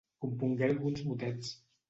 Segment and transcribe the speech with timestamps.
[0.25, 1.55] Compongué alguns motets.